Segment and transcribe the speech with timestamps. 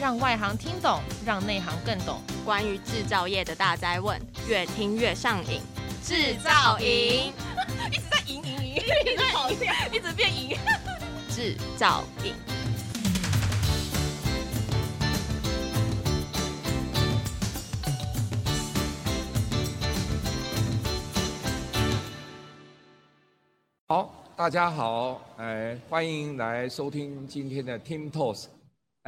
[0.00, 2.20] 让外行听懂，让内行更懂。
[2.44, 4.16] 关于制造业的大灾问，
[4.48, 5.60] 越听越上瘾。
[6.04, 7.32] 制造营
[7.90, 10.56] 一直在赢赢赢，一直跑掉，一直变赢。
[11.28, 12.32] 制造营。
[23.88, 28.44] 好，大家好，哎，欢迎来收听今天的 Team Talks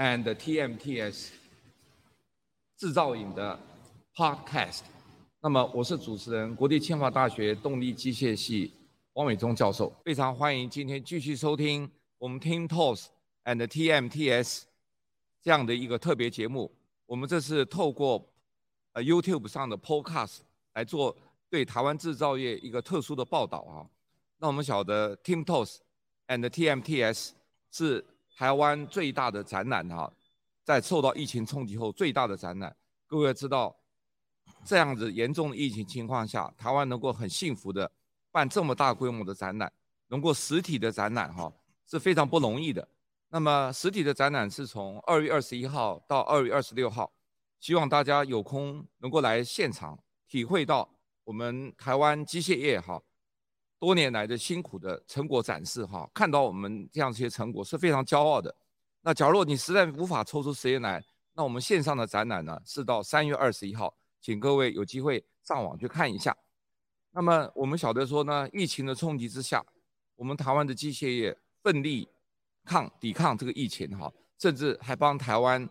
[0.01, 1.29] and TMTS
[2.79, 3.61] 制造影的
[4.14, 4.81] Podcast。
[5.43, 8.72] 那么我是主持人，国立清华大学动力机械系
[9.13, 9.94] 汪伟忠教授。
[10.03, 13.08] 非常欢迎今天继续收听我们 Team Talks
[13.44, 14.63] and TMTS
[15.43, 16.72] 这样的一个特别节目。
[17.05, 18.27] 我们这是透过
[18.93, 20.39] 呃 YouTube 上的 Podcast
[20.72, 21.14] 来做
[21.50, 23.85] 对台湾制造业一个特殊的报道啊。
[24.39, 25.77] 那我们晓得 Team Talks
[26.29, 27.32] and TMTS
[27.71, 28.03] 是
[28.40, 30.11] 台湾最大的展览哈，
[30.64, 32.75] 在受到疫情冲击后最大的展览。
[33.06, 33.77] 各位知道，
[34.64, 37.92] 这样子严重的疫情情况下，台湾能够很幸福的
[38.33, 39.70] 办这么大规模的展览，
[40.08, 41.52] 能够实体的展览哈
[41.86, 42.88] 是非常不容易的。
[43.28, 47.12] 那么实体的展览是从二月二十一号到二月二十六号，
[47.61, 50.88] 希望大家有空能够来现场体会到
[51.24, 53.02] 我们台湾机械业哈。
[53.81, 58.55] 多年来的辛苦的成果展示，哈，看到我们这样一些成果是非常骄傲的。
[59.00, 66.36] 那假如你实在无法抽出时间来，那我们线上的展览呢是到三月二十一号，请各位有机会上网去看一下。
[67.12, 69.64] 那么我们晓得说呢，疫情的冲击之下，
[70.14, 72.06] 我们台湾的机械业奋力
[72.67, 75.67] 抗抵抗这个疫情，哈，甚至还帮台湾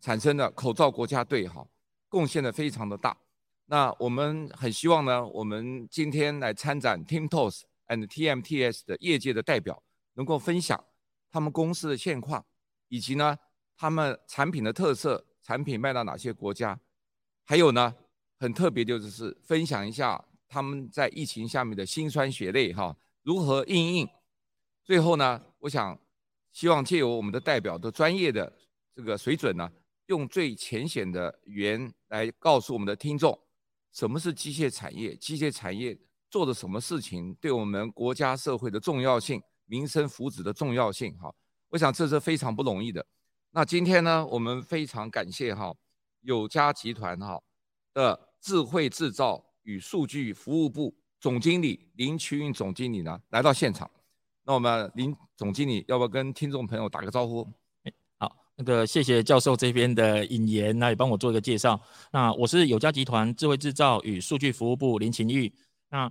[0.00, 1.64] 产生了口罩国家队，哈，
[2.08, 3.16] 贡献的非常的大。
[3.66, 9.82] 那我们很希望呢，我们今天来参展 t i m t o s and TMTS 的业界的代表，
[10.14, 10.84] 能够分享
[11.30, 12.44] 他们公司的现况，
[12.88, 13.38] 以及呢
[13.76, 16.78] 他们产品的特色，产品卖到哪些国家，
[17.44, 17.94] 还有呢
[18.38, 24.08] 很特别就是分享一下他们在疫情下面的辛酸血泪哈，如何应应。
[24.84, 25.98] 最后呢，我想
[26.52, 28.52] 希望借由我们的代表的专业的
[28.94, 29.72] 这个水准呢，
[30.06, 33.38] 用最浅显的语言来告诉我们的听众。
[33.94, 35.14] 什么是机械产业？
[35.14, 35.96] 机械产业
[36.28, 41.16] 做的什么事情对我们国家社会的重要性、民生福祉的重要性？
[41.16, 41.32] 哈，
[41.68, 43.06] 我想这是非常不容易的。
[43.52, 45.72] 那今天呢，我们非常感谢哈
[46.22, 47.40] 友嘉集团哈
[47.92, 53.88] 的智慧制造与数据服务部总经理林奇运总经理呢来到现场。
[54.42, 57.48] 那我们林总经理要不要跟听众朋友打个招呼？
[58.56, 61.80] 那个谢谢教授这边的引言，那也帮我做一个介绍。
[62.12, 65.52] 那我是友嘉集团智慧制造与数据服务部林勤玉。
[65.90, 66.10] 那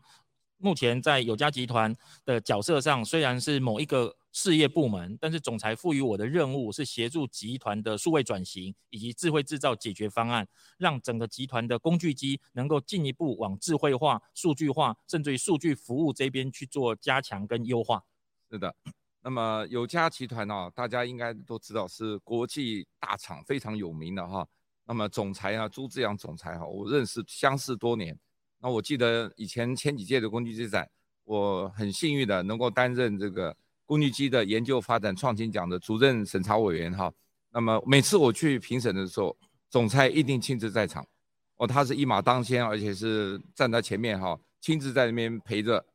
[0.58, 1.96] 目前在友嘉集团
[2.26, 10.46] 的角色上，虽然是某一个事业部门，但是总裁赋予我的任务是协助集团的数位转型以及智慧制造解决方案，
[10.78, 18.04] 让整个集团的工具机能够进一步往智慧化、数据化，甚至于数据服务这边去做加强跟优化。
[18.52, 18.76] 是的。
[19.26, 24.46] 那么友嘉集团呢，大家应该都知道是国际大厂，非常有名的哈。
[24.86, 28.20] 那么总裁啊，朱志阳总裁哈，我认识相识多年。
[28.60, 30.86] 那我记得以前前几届的工具机展，
[31.24, 37.10] 我很幸运的能够担任这个工具机的研究发展创新奖的主任审查委员哈。
[37.50, 39.34] 那么每次我去评审的时候，
[39.70, 41.08] 总裁一定亲自在场，
[41.56, 45.86] 哦，他是一马当先，而且是站在前面哈，亲自在那边陪着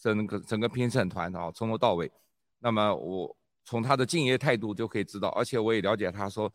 [0.00, 2.10] 整个整个评审团哈，从头到尾。
[2.60, 6.52] 那么我从他的敬业态度就可以知道，而且我也了解他说，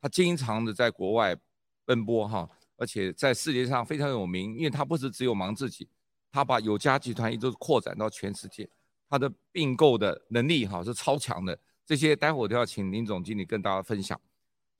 [0.00, 1.36] 他经常的在国外
[1.84, 5.88] 奔波哈，而且在世界上非常有名，因为他不是只有忙自己，
[6.32, 8.68] 他把友嘉集团一直扩展到全世界，
[9.08, 11.56] 他的并购的能力哈是超强的，
[11.86, 14.18] 这些待会儿都要请林总经理跟大家分享。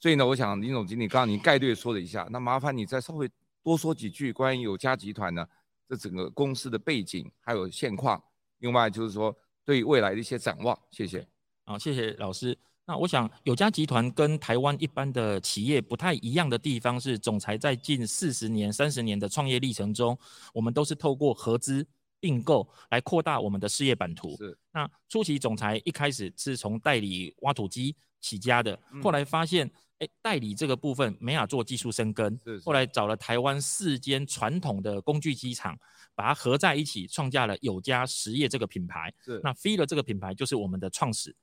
[0.01, 3.31] 所以呢，我想林总经理刚刚您概略说了一下，那麻烦你再稍微
[3.63, 5.47] 多说几句关于友嘉集团呢
[5.89, 8.21] 这整个公司的背景还有现况，
[8.59, 9.37] 另外就是说。
[9.65, 11.27] 对未来的一些展望，谢谢。
[11.65, 12.57] 好，谢谢老师。
[12.87, 20.19] 那我想，友嘉集团跟台湾一般的企业不太一样的地方是，总裁在近四十年、三十年的创业历程中，
[20.53, 21.87] 我们都是透过合资
[22.21, 24.37] 并购来扩大我们的事业版图。
[24.37, 24.59] 是。
[24.71, 32.65] 那初期总裁一开始是从代理挖土机起家的，后来发现，哎、嗯，代理这个部分没法做技术深耕，是，是。
[32.65, 35.79] 后来找了台湾四间传统的工具机厂。
[36.17, 39.13] 把它合在一起，创下了友嘉实业这个品牌。
[39.25, 41.35] 是，那 FEELER 这个品牌就是我们的创始。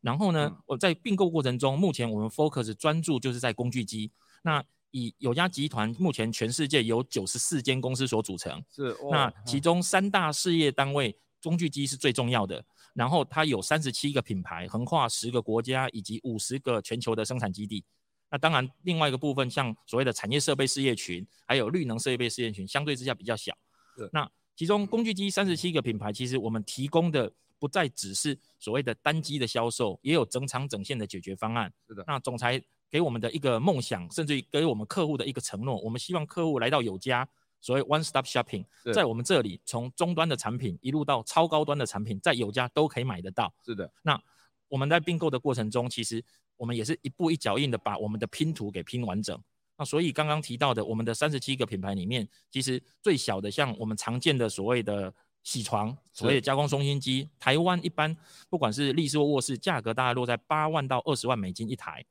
[0.00, 4.10] 然后呢，我、嗯、在并购过程中，目前我们 focus 专注就是在工具机。
[4.42, 4.60] 那
[4.90, 8.60] 以友嘉集团目前全世界有九十四间公司所组成。
[8.68, 12.64] 是，哦、那其中三大事业单位，工具机是最重要的。
[12.96, 17.84] 然后它有三十七个品牌，横跨十个国家以及五十个全球的生产基地。
[18.30, 23.54] 那当然，另外一个部分像所谓的产业设备事业群，还有绿能设备事业群，相对之下比较小。
[23.96, 24.08] 是。
[24.12, 31.70] 那其中工具机三十七个品牌，其实我们提供的不再只是所谓的单机的销售，也有整厂整线的解决方案。
[31.86, 32.02] 是的。
[32.06, 32.60] 那总裁
[32.90, 37.28] 给我们的一个梦想，甚至于给我们客户的一个承诺，我们希望客户来到有家，
[37.60, 38.64] 所谓 one stop shopping，
[38.94, 43.52] 在我们这里从终端的产品一路到超高端的产品，在有家都可以买得到。
[43.64, 43.90] 是的。
[44.02, 44.20] 那
[44.68, 46.22] 我们在并购的过程中，其实
[46.56, 49.40] 我们也是一步一脚印的把我们的拼图给拼完整。
[49.78, 55.12] 那所以刚刚提到的我们的三十七个品牌里面，其实最小的像我们常见的所谓的
[55.44, 58.16] 铣床，所谓的加工松心机，台湾一般
[58.48, 62.04] 不管是立式或卧室，价格大概落在八万到二十万美金一台。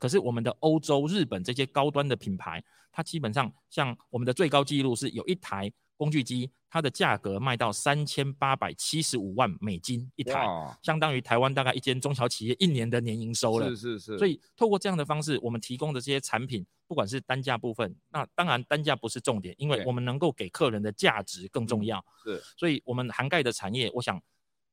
[0.00, 2.60] 可是我们的欧洲、日本这些高端的品牌，
[2.90, 5.72] 它基本上像我们的最高纪录是有一台。
[6.00, 10.46] 工具机，它的价格卖到三千八百七十五万美金一台，
[10.80, 13.68] 相当于台湾大概一间中小企业一年的年营收了。
[13.68, 14.16] 是是是。
[14.16, 22.02] 所以透过这样的方式，我们提供的这些产品，不管是单价部分，那当然单价不是重点，因为我们能够给客人的价值更重要。
[22.24, 22.42] 是。
[22.56, 24.18] 所以我们涵盖的产业，我想。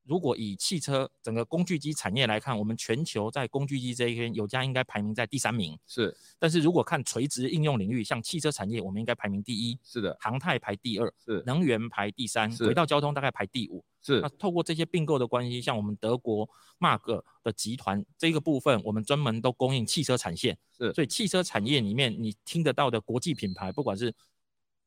[0.08, 5.78] 如果以汽车整个工具机产业来看，我们全球在工具机这一边，有家应该排名在第三名。
[5.86, 9.78] 是，但是如果看垂直应用领域，像汽车产业，我们应该排名第一。
[9.84, 11.12] 是的，航太排第二。
[11.22, 12.50] 是，能源排第三。
[12.56, 13.84] 轨道交通大概排第五。
[14.00, 14.20] 是。
[14.22, 20.56] 那透过这些并购的关系，像我们德国 Mark 的集团这个部分，我们专门都供应汽车产线。
[20.74, 20.90] 是。
[20.94, 24.14] 所以汽车产业里面，你听得到的国际品牌，不管是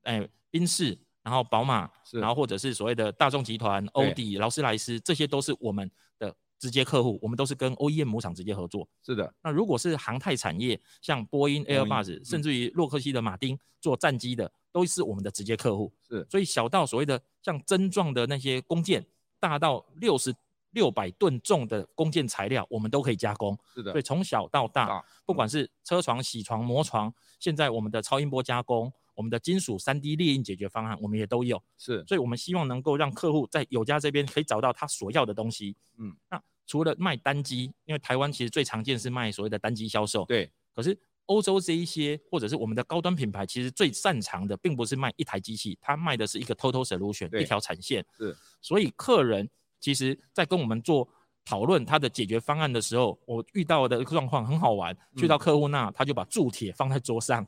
[0.01, 0.97] 哎宾士。
[1.23, 8.87] 然后宝马，然后或者是所谓的大众集团、欧迪、劳斯莱斯，这些都是我们的直接客户，我们都是跟 OEM 母厂直接合作。
[9.05, 9.31] 是的。
[9.43, 15.93] 那如果是航太产业，像波音、Airbus，、嗯、甚至于洛克希德马丁做战机的，都是我们的直接客户。
[16.07, 16.25] 是。
[16.29, 19.05] 所以小到所谓的像针状的那些弓箭，
[19.39, 20.33] 大到六十
[20.71, 23.55] 六百吨重的弓箭材料，我们都可以加工。
[23.75, 23.91] 是的。
[23.91, 28.91] 所以从小到大，大不管是车床、铣床、磨床，现在我们的超音波加工。
[29.21, 35.75] 我们的金属三 D 列印解决方案，我们也都有，是，所以我们希望能够让客户在有家这边可以找到他所要的东西。
[35.99, 40.51] 嗯，那除了卖单机，因为台湾其实最常见是卖所谓的单机销售，对。
[40.73, 40.97] 可是
[41.27, 48.03] 欧洲这一些或者是我们的高端品牌，其实最擅长的并不是卖一台机器，它卖的是一个 total solution，一条产线。
[48.17, 49.47] 是，所以客人
[49.79, 51.07] 其实在跟我们做
[51.43, 57.45] 讨论他的解决方案的时候，我遇到的状况很好玩，去到客户那，他就把铸铁放在桌上。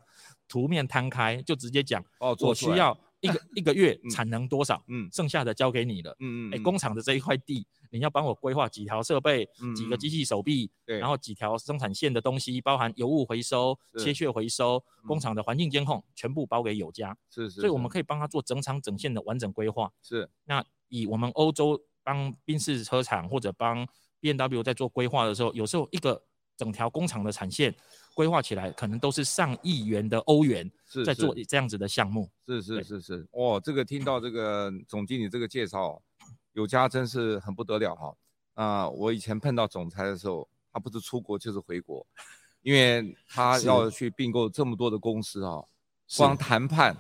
[0.53, 20.29] 图面摊开就直接讲，哦，我需要 一个一个月产能多少，嗯，剩下的交给你了，嗯嗯，哎，工厂的这一块地，你要帮我规划几条设备，几个机器手臂，对，然后几条生产线的东西，包含油污回收、切屑回收、工厂的环境监控，全部包给有家，是是，所以我们可以帮他做整厂整线的完整规划，是。
[20.45, 23.88] 那以我们欧洲帮宾士车厂或者帮
[24.19, 26.21] B N W 在做规划的时候，有时候一个
[26.56, 27.73] 整条工厂的产线。
[28.13, 30.69] 规划起来可能都是上亿元的欧元，
[31.06, 32.30] 在做这样子的项目。
[32.48, 36.01] 是是是是，哦，这个听到这个总经理这个介绍，
[36.54, 38.15] 有家真是很不得了哈。
[38.54, 42.06] 啊、呃，我以前碰到总裁的时候，他不是出国就是回国，
[42.62, 45.63] 因为他要去并购这么多的公司啊，
[46.18, 46.95] 光谈判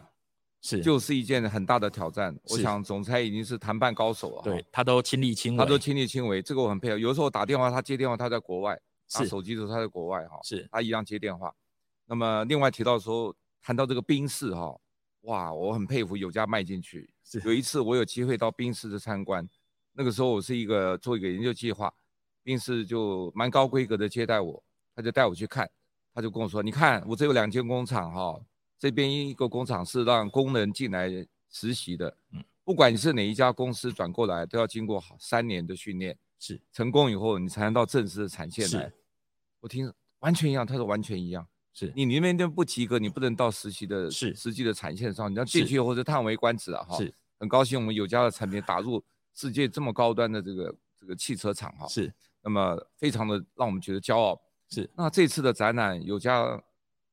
[0.61, 2.35] 是就是一件很大的挑战。
[2.45, 6.97] 我想总裁已经是谈判高手了，对，他都亲力亲为，他都亲力亲为，这个我很佩服。
[6.97, 8.79] 有的时候我打电话，他接电话，他在国外。
[9.11, 10.67] 打手机的时候，他在国外哈，是。
[10.71, 11.53] 他一样接电话。
[12.05, 14.75] 那么另外提到说，谈到这个宾士哈，
[15.21, 17.09] 哇，我很佩服有家卖进去。
[17.23, 17.41] 是。
[17.45, 19.47] 有一次我有机会到宾士的参观，
[19.93, 21.93] 那个时候我是一个做一个研究计划，
[22.43, 24.63] 宾士就蛮高规格的接待我，
[24.95, 25.69] 他就带我去看，
[26.13, 28.39] 他就跟我说，你看我这有两间工厂哈，
[28.77, 31.09] 这边一个工厂是让工人进来
[31.49, 38.91] 实习的，嗯，不管你是哪一家公司转过来，都要经过好三年的训练，是成功以后你才能到正式的产线来。
[39.61, 49.01] 我听完全一样，他说完全一样，是你里面都不及格，你不能到实习的，是实际的产线上，你要进去或者叹为观止啊，哈，是很高兴我们有家的产品打入
[49.33, 54.37] 世界这么高端的这个这个汽车厂哈，是，那么非常的让我们觉得骄傲，
[54.69, 54.89] 是。
[54.97, 56.61] 那这次的展览有家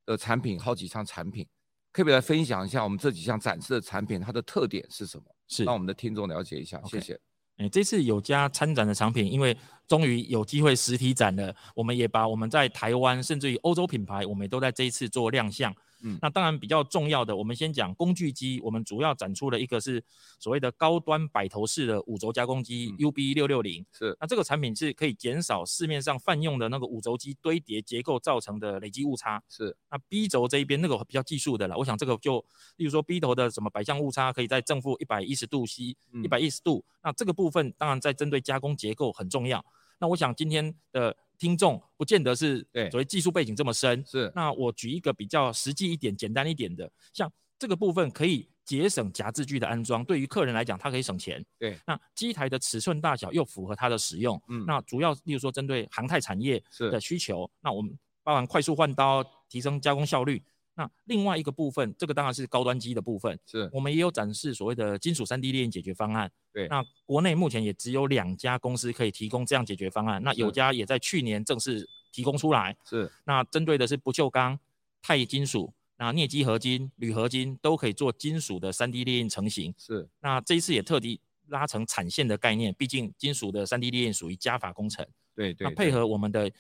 [0.05, 1.47] 的产品好几项产品，
[1.93, 5.25] 可不可以来分享一下我们这几项展示的产品它的特点是什么？
[5.47, 6.91] 是，让我们的听众了解一下，okay.
[6.91, 7.21] 谢谢。
[7.61, 9.55] 哎，这次有家参展的产品，因为
[9.87, 15.71] 终于有机会实体展了，我们也把我们在台湾甚至于欧洲品牌，我们也都在这一次做亮相。
[16.03, 18.61] 嗯，那当然比较重要的，我们先讲工具机。
[18.63, 20.03] 我们主要展出了一个是
[20.39, 23.85] 所谓的高端摆头式的五轴加工机 UB 六六零。
[23.93, 29.43] 是，那这个产品是可以减少市面上泛用的那个五轴机堆叠结构造成的累积误差。
[29.49, 32.45] 是，那 B 轴这一边那个比较技术的了，我想这个就，
[32.77, 36.85] 例如说 B 头的什么摆向误差可以在正负一百一十度 C，一百一十度。
[37.03, 39.65] 那这个部分当然在针对加工结构很重要。
[39.99, 41.17] 那我想今天的。
[41.41, 44.05] 听众不见得是所谓技术背景这么深。
[44.07, 51.45] 是，那我举一个比较实际一点、简单一点的，像这个部分可以节省夹字具的安装，对于客人来讲，它可以省钱。
[51.59, 54.41] 对，那机台的尺寸大小又符合它的使用。
[54.49, 60.43] 嗯，那主要例如说针对航太产业的需求，那我们包含快速换刀、提升加工效率。
[60.75, 66.31] 那另外一个部分，这个当然是高端机的部分，是我们也有展示所谓的金属三 D 列印解决方案。
[66.53, 70.23] 对，那国内目前也只有两家公司可以提供这样解决方案。
[70.23, 72.77] 那有家也在去年正式提供出来。
[72.85, 74.59] 是，那针对的是不锈钢、
[75.03, 79.75] 钛金属、那镍基合金、铝合金都可以做金属的 3D 列印成型。
[79.77, 85.07] 是，那这一次也特地拉成产线的概念，毕竟金属的 3D 列印属于加法工程。
[85.35, 86.51] 对对，那配合我们的。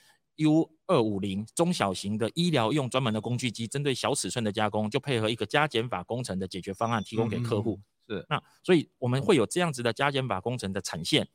[0.40, 7.78] U 二五零中小型的医疗用专门的工具机，针对小尺寸的加工，就配合一个加减法工程的解决方案，提供给客户。
[8.08, 11.28] 嗯、是，那所以我们会有这样子的加减法工程的产线。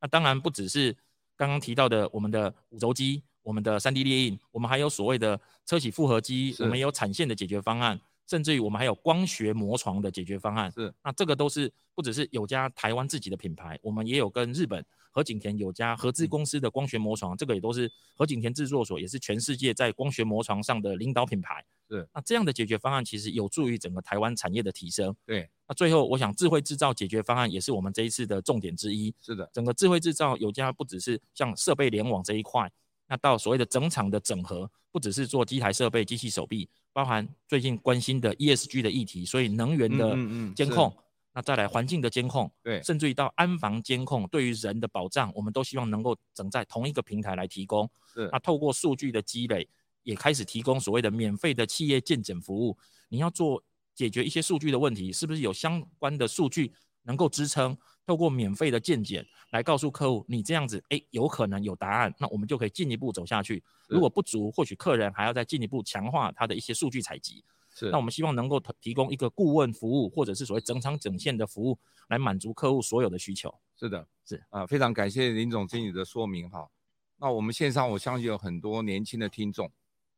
[0.00, 0.96] 那当然不只是
[1.36, 10.70] 刚刚提到的我们的五轴机，我们的 3D 列印，我们还有所谓的车企复合机，我们也有产线的解决方案，甚至于我们还有光学磨床的解决方案。
[10.72, 14.84] 是，那这个都是不只是有家台湾自己的品牌，我们也有跟日本。
[15.14, 17.86] 河景田有家合资公司的光学磨床，这个也都是
[18.16, 21.62] 河景田制作所，也是全世界在光学磨床上的领导品牌。
[21.86, 25.14] 是，那这样的解决方案其实有助于整个台湾产业的提升。
[25.26, 29.14] 对，那最后我想智慧制造解决方案也是我们这一次的重点之一。
[29.20, 32.72] 是的，整个智慧制造有家不只是像设备联网这一块，
[33.12, 40.16] 那到所谓的整厂的整合，不只是做机台设备、机器手臂，包含最近关心的 ESG 的议题，所以能源的
[40.56, 40.88] 监控。
[40.88, 41.02] 嗯嗯嗯
[41.34, 47.90] 那再来环境的监控，对，甚至于到安防监控，对于人的保障，我们都希望能够整在同一个平台来提供。
[48.14, 49.66] 是，那透过数据的积累，
[50.02, 52.76] 也开始提供所谓的免费的企业健检服务。
[53.08, 53.62] 你要做
[53.94, 57.76] 解决一些数据的问题，是不是有相关的数据能够支撑？
[58.06, 63.62] 透过免费的见解来告诉客户，你这样子，哎，有可能有答案，那我们就可以进一步走下去。
[63.88, 67.44] 如果不足，或许客人还要再进一步强化他的一些数据采集。
[67.74, 71.78] 是，那我们希望能够提供一个顾问服务，或者是所谓整场整线的服务，
[72.08, 73.54] 来满足客户所有的需求。
[73.78, 76.68] 是的，是啊、呃，非常感谢林总经理的说明哈。
[77.16, 79.70] 那我们线上我相信有很多年轻的听众，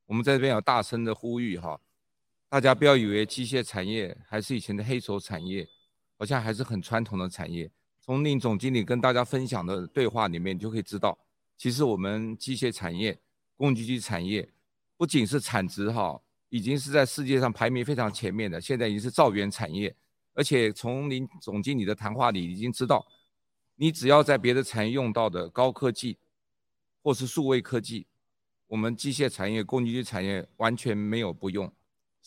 [0.07, 1.79] 我们在这边有大声的呼吁哈，
[2.49, 5.69] 大家不要以为机械产业还是以前的黑手产业，
[6.19, 7.71] 好像还是很传统的产业。
[8.01, 11.19] 从林总经理跟大家分享的对话里面，你就可以知道，
[11.57, 13.19] 其实我们机械产业、
[13.57, 14.49] 工具机产业
[14.97, 16.21] 不仅是产值哈。
[16.51, 19.93] 已经是在世界上排名非常前面的，现在已经是造元产业，
[20.35, 23.05] 而且从林总经理的谈话里已经知道，
[23.75, 26.17] 你只要在别的产业用到的高科技，
[27.03, 28.07] 或是数位科技，
[28.69, 31.73] 我们机械产业、工具机产业完全没有不用。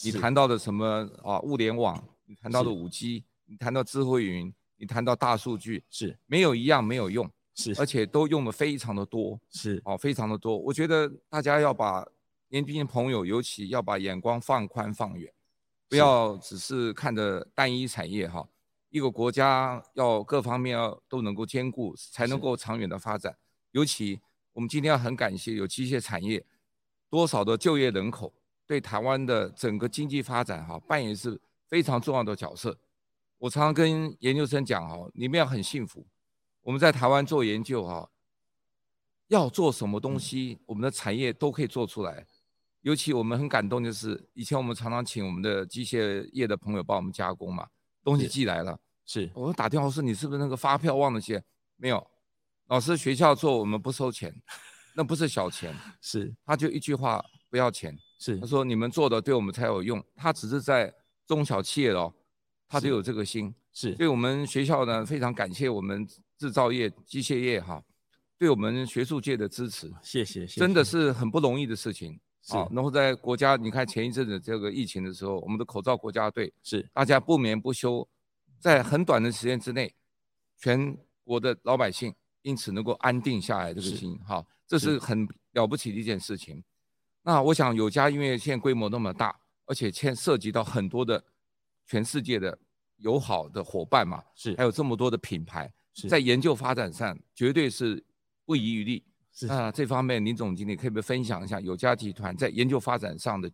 [0.04, 10.56] 你谈到的什么啊，物联网，你谈到的五 G，你谈到智慧云，你谈到大数据，是没有一样没有用，是而且都用的非常的多，是哦，非常的多。
[10.58, 12.08] 我觉得大家要把。
[12.50, 15.30] 年轻朋友尤其要把眼光放宽放远，
[15.90, 18.48] 不要只是看着单一产业哈。
[18.90, 23.36] 一个国家要各方面要都能够兼顾，才能够长远的发展。
[23.72, 24.22] 尤其
[24.54, 26.42] 我们今天要很感谢有机械产业，
[27.10, 28.34] 多少的就业人口
[28.66, 31.38] 对台湾的整个经济发展哈扮演是
[31.68, 32.80] 非常重要的角色。
[33.40, 36.08] 我常常跟研究生讲哦，你们要很幸福，
[36.62, 38.10] 我们在台湾做研究哈，
[39.28, 42.26] 要做什么东西，我们的产业都可以做出来。
[42.82, 47.68] 尤其我们很感动，就是以前我们常常请我们的机械业的朋友帮我们加工嘛，
[48.04, 51.44] 东西寄来了，是，我打电话说，你是不是那个发票忘了写？
[51.76, 52.08] 没有，
[52.68, 54.34] 老师学校做我们不收钱，
[54.96, 60.94] 那不是小钱， 是，他就一句话不要钱，是，他说你们做的对我们才有用，他只是在
[61.26, 62.14] 中小企业哦，
[62.68, 66.08] 他就有这个心，是，所以我们学校呢非常感谢我们
[66.38, 67.82] 制造业机械业哈，
[68.38, 72.20] 对我们学术界的支持，谢谢，谢谢，真的是很不容易的事情。
[72.50, 78.08] 好、哦，然后在国家，你看前一阵子这个疫情的时候，我们的口罩国家队是大家不眠不休，
[78.60, 79.94] 在很短的时间之内，
[80.58, 86.64] 全国的老百姓因此能够安定下来这个心，哈、哦，这是很了不起的一件事情。
[87.24, 91.22] 那我想有家因为现在规模那么大，而且牵涉及到很多的
[91.88, 92.56] 全世界的
[92.98, 95.72] 友好的伙伴嘛，是还有这么多的品牌，
[96.08, 98.04] 在研究发展上绝对是
[98.46, 99.04] 不遗余力。
[99.48, 103.52] 啊这方面，林总经理可以不可以分享一下友家集团在研究发展上的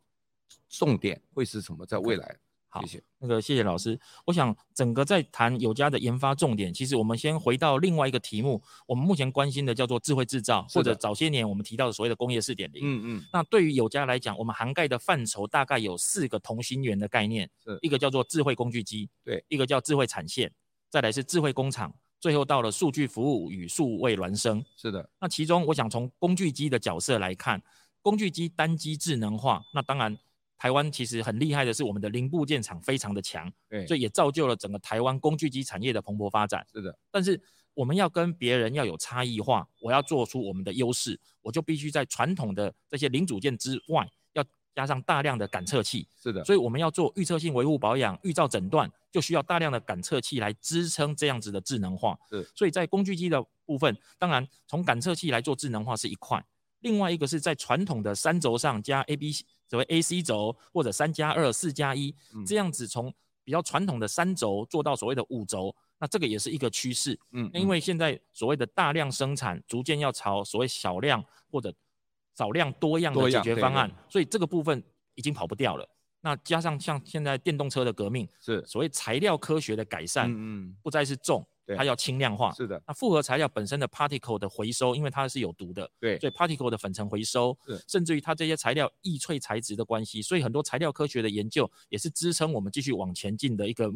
[0.70, 1.86] 重点会是什么？
[1.86, 2.38] 在未来，
[2.74, 3.04] 好，谢谢。
[3.20, 4.00] 那个谢谢老师。
[4.26, 12.82] 我想整个在谈友家的研发重点，其实我们先回到另外一个题目，我们目前关心的叫做智慧制造，或者早些年我们提到的所谓的工业四点零。
[12.84, 13.26] 嗯嗯。
[13.32, 17.48] 那对于友家来讲，我们涵盖的范畴大概有四个同心圆的概念，
[17.82, 20.52] 一个叫做智慧工具机，对，一个叫智慧产线，
[20.90, 21.94] 再来是智慧工厂。
[22.20, 24.64] 最后到了数据服务与数位孪生。
[24.78, 27.62] 是的，那其中我想从工具机的角色来看，
[28.02, 30.18] 工具机单机智能化，那当然
[30.64, 36.66] 台湾其实很厉害的是我们的零部件厂非常的强，对，所以也造就了整个台湾工具机产业的蓬勃发展。
[36.72, 37.38] 是的，但是
[37.74, 46.08] 我们要跟别人要有差异化，我要做出我们的优势，我就必须在传统的这些零组件之外，要加上大量的感测器。
[46.18, 52.18] 是的，所以我们要做预测性维护保养、预兆诊断，就需要大量的感测器来支撑这样子的智能化。
[52.30, 56.42] 是，所以在工具机的部分，当然从感测器来做智能化是一块，
[56.80, 59.34] 另外一个是在传统的三轴上加 A、B，
[59.74, 62.14] 所谓 A、C 轴或者三加二、四加一
[62.46, 63.12] 这样子，从
[63.44, 65.76] 比较传统的三轴做到所谓的五轴。
[65.98, 71.74] 那这个也是一个趋势，嗯，因为现在所谓的大量生产，逐渐要朝所谓小量或者
[72.36, 74.84] 少量多样的解决方案，所以这个部分
[75.16, 75.90] 已经跑不掉了。
[76.22, 81.44] 那加上像现在电动车的革命，是所谓材料科学的改善，嗯嗯，不再是重，
[81.78, 82.82] 它要轻量化，是的。
[82.88, 93.92] 那复合材料本身的 particle 的回收，因为它是有毒的，对，所以 particle 的粉尘回收，甚至于它这些材料易脆材质的关系，所以很多材料科学的研究也是支撑我们继续往前进的一个。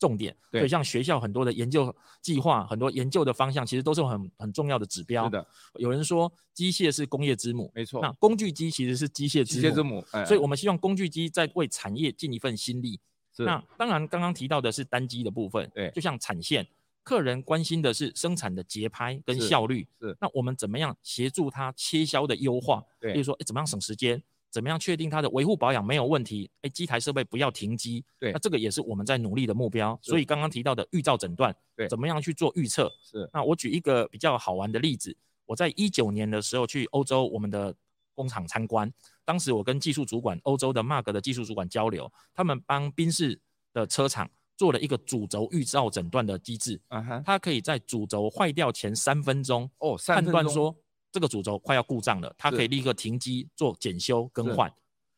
[0.00, 5.24] 重点，对，所以像学校很多的研究计划，很多研究的方向，其实都是很很重要的指标。
[5.24, 8.00] 是的，有人说机械是工业之母，没错。
[8.00, 10.02] 那工具机其实是机械之母，机械之母。
[10.24, 12.98] 所以我们希望工具机在为产业尽一份心力。
[13.36, 13.44] 是。
[13.44, 16.66] 那当然，刚刚提到的是单机的部分，对，就像产线，
[17.02, 19.86] 客人关心的是生产的节拍跟效率。
[20.00, 20.16] 是。
[20.20, 22.84] 那我们怎么样协助他切销的优化？
[23.00, 24.22] 对，比如说，哎，怎么样省时间？
[24.50, 26.50] 怎么样确定它的维护保养没有问题？
[26.62, 28.04] 哎，机台设备不要停机。
[28.18, 29.96] 对，那这个也是我们在努力的目标。
[30.02, 32.90] 所以刚刚提到的预兆诊断，对，怎么样去做预测？
[33.00, 33.30] 是。
[33.32, 35.16] 那我举一个比较好玩的例子，
[35.46, 37.72] 我在一九年的时候去欧洲我们的
[38.12, 38.92] 工厂参观，
[39.24, 43.38] 当时我跟技术主管欧洲的 Mark 的技术主管交流，他们帮宾士
[43.72, 44.28] 的车厂
[44.60, 46.78] 做了一个主轴预兆诊断的机制。
[46.88, 50.76] 嗯哼，它可以在主轴坏掉前三分钟哦，判断说。
[51.10, 54.70] 这个主轴快要故障了，它可以立刻停机做检修更换。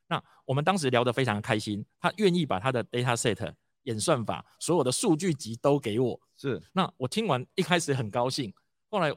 [0.07, 6.19] 那我们当时聊得非常开心，他愿意把他的 data set 演算法所有的数据集都给我。
[6.37, 8.51] 是，那我听完一开始很高兴，
[8.91, 9.13] 后来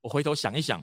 [0.00, 0.82] 我回头想一想，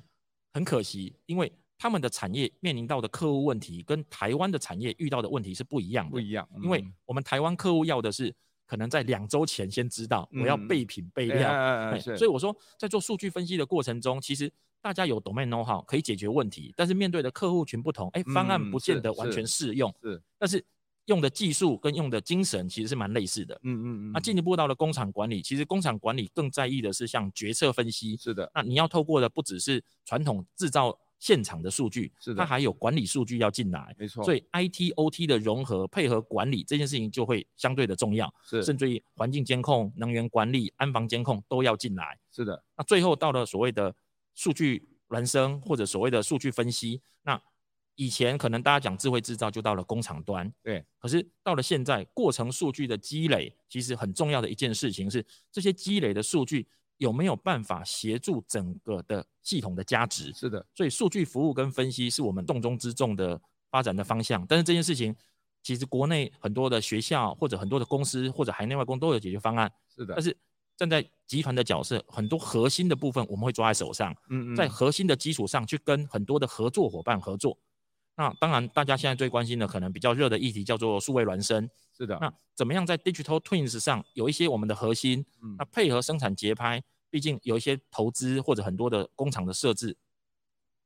[0.53, 6.11] 很可惜，因为他们的产业面临到的客户问题跟台湾的产业遇到的问题是不一样的。
[6.11, 8.33] 不一样，因为我们台湾客户要的是
[8.65, 14.51] 可能在两周前先知道我要备品备料，所以我说在做数据分析的过程中，其实。
[14.81, 19.89] 大家有 domain know-how 可以解决问题，但是面对的客户群不同，哎，方案不见得完全适用。
[20.03, 20.65] 嗯、是，是，但是
[21.05, 23.59] 用的技术跟用的精神其实是蛮类似的。
[23.63, 24.11] 嗯嗯嗯。
[24.11, 28.15] 那进一步到了工厂管理，其实工厂管理更在意的是像决策分析。
[28.17, 28.51] 是的。
[28.53, 33.95] 那你要透过的不只是传统制造现场的数据，是的，它还有管理数据要进来。
[33.97, 34.23] 没错。
[34.23, 38.33] 所以 IT OT 的融合配合管理这件事情就会相对的重要。
[38.43, 38.63] 是。
[38.63, 42.17] 甚至于环境监控、能源管理、安防监控都要进来。
[42.31, 42.63] 是的。
[42.77, 43.95] 那最后到了所谓的。
[44.37, 47.41] 数据孪生或者所谓的数据分析，那
[47.95, 50.85] 以前可能大家讲智慧制造就到了工厂端，对。
[50.99, 60.31] 可是到了现在，过程数据的积累，其实很重要的一件事情是，这些积累的数据有没有办法协助整个的系统的价值？
[60.33, 60.65] 是的。
[60.73, 64.45] 所以数据服务跟分析是我们重中之重的发展的方向。
[64.47, 65.15] 但是这件事情，
[65.61, 69.71] 其实国内很多的学校或者很多的公司或者海内外公都有解决方案。
[69.93, 70.13] 是的。
[70.15, 70.35] 但是
[70.77, 74.15] 站在集团的角色，很多核心的部分我们会抓在手上。
[74.29, 77.57] 嗯嗯，在核心的基础上去跟很多的合作伙伴合作。
[78.17, 81.69] 那当然，大家现在最关心的可能比较热的议题叫做数位孪生。
[81.95, 82.17] 是的。
[82.19, 85.25] 那怎么样在 Digital Twins 上有一些我们的核心？
[85.41, 85.55] 嗯。
[85.57, 89.95] 那配合生产节拍，毕竟有一些投资或者很多的工厂的设置，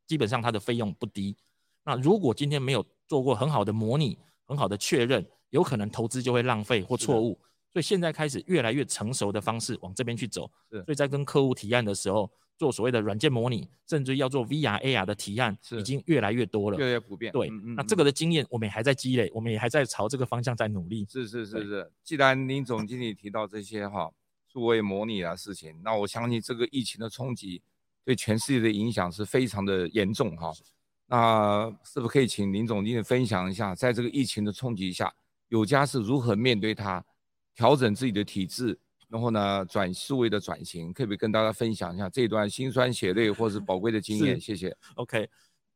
[0.08, 1.36] 基本上它的费用不低。
[1.84, 7.40] 那如果今天没有做过很好的模拟、很好的确认，有可能投资就会浪费或错误。
[7.72, 17.32] 所以现在开始越来越成熟的方式往这边去走，所以在跟客户提案的时候，做所谓的软件模拟，甚至要做 VR、AR 的提案，已经越来越多了，越来越普遍。
[17.32, 21.08] 对，嗯嗯，那这个的经验我们也还在积累，我们也还在朝这个方向在努力。
[21.10, 24.12] 是是是是，既然林总经理提到这些哈
[24.52, 27.62] 数位模拟啊事情，那我相信这个疫情的冲击
[28.04, 30.52] 对全世界的影响是非常的严重哈。
[31.08, 35.12] 那是不是可以请林总经理分享一下，在这个疫情的冲击下，
[35.48, 37.04] 有家是如何面对它？
[37.56, 44.40] 调整自己的体制，然后呢，转思维的转型，可不可以跟大家分享一下这段辛酸血泪或是宝贵的经验？
[44.40, 44.76] 谢谢。
[44.96, 45.28] OK，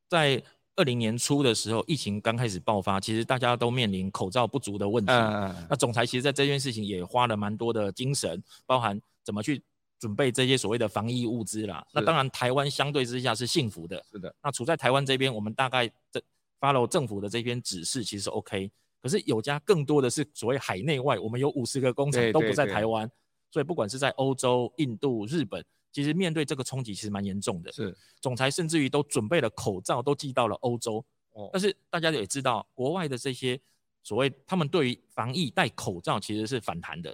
[0.08, 0.42] 在
[0.76, 5.12] 二零年初的时候，疫情刚开始爆发，其实大家都面临口罩不足的问题。
[5.12, 9.62] 嗯、那总裁其实在这件事情也花了蛮多的精神，包含怎么去
[10.00, 11.86] 准备这些所谓的防疫物资啦。
[11.92, 14.04] 那当然，台湾相对之下是幸福的。
[14.12, 14.34] 是的。
[14.44, 16.22] 那处在台湾这边，我们大概这
[16.60, 18.70] follow 政府的这边指示，其实是 OK。
[19.02, 23.10] 可是有家更多的是所谓海内外，我们有五十个工厂都不在台湾，
[23.54, 27.72] 所以不管是在欧洲、印度、日本，其实面对这个冲击其实蛮严重的。
[27.72, 31.06] 是，总裁甚至于都准备了口罩，都寄到了欧洲。
[31.34, 33.60] 哦，但是大家也知道，国外的这些
[34.02, 37.14] 所谓他们对于防疫戴口罩其实是反弹的。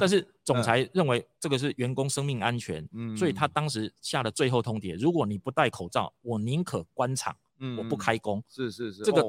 [0.00, 8.42] 但是 总裁认为这个是员工生命安全，嗯，所以他当时下了最后通牒：如果你不戴口罩，我宁可关厂，嗯，我不开工。
[8.48, 9.22] 是是是，这个。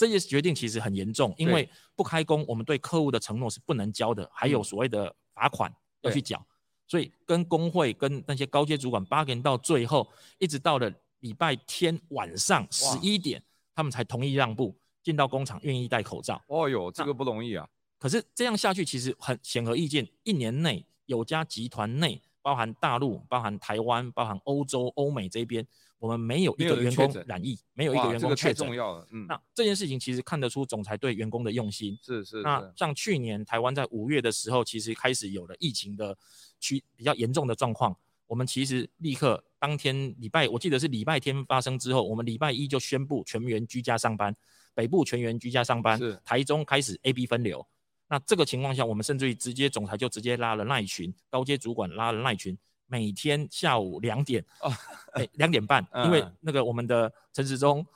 [0.00, 5.70] 这些决定其实很严重，因为不开工，我们对客户的承诺是不能交的，还有所谓的罚款
[6.02, 6.44] 要去缴。
[6.86, 10.08] 所以跟工会跟那些高阶主管 bargain 到最后，
[10.38, 13.40] 一直到了礼拜天晚上十一点，
[13.74, 16.42] 他们才同意让步，进到工厂，愿意戴口罩。
[16.48, 17.68] 哦哟，这个不容易啊！
[17.98, 25.64] 可是这样下去，其实很显而易见，一年内有家集团内，包含大陆、包含台湾、包含欧洲、欧美这边。
[26.00, 28.54] 我们没有一个员工染疫，没有一个员工确诊。
[28.54, 29.26] 太重要了，嗯。
[29.28, 31.96] 那这件事情其实看得出总裁对员工的用心。
[32.02, 32.40] 是是。
[32.42, 36.16] 那像去年台湾在五月的时候，其实开始有了疫情的
[36.58, 37.94] 趋比较严重的状况。
[38.26, 44.34] 我们其实立刻当天礼拜，我记得是礼拜天发生之后，我们礼拜一就宣布全员居家上班，
[44.72, 47.66] 北部全员居家上班，是台中开始 A B 分流。
[48.08, 52.56] 那这个情况下，我们甚至于直接总裁就直接拉了赖群，高阶主管拉了赖群。
[52.90, 54.72] 每天下午两点，哦，
[55.12, 57.86] 哎，两点半，嗯，因为那个我们的陈时中，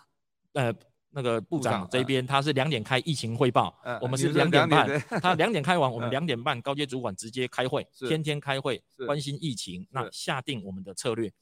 [0.53, 0.73] 呃，
[1.11, 4.89] 那个部长这边，嗯，他是两点开疫情汇报，嗯，我们是两点半，
[5.21, 11.33] 他两点开完，我们两点半高阶主管直接开会，天天开会，关心疫情，那下定我们的策略，